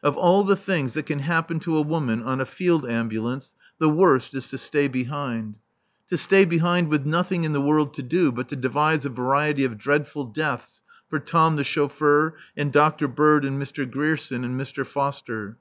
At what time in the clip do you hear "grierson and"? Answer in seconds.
13.90-14.54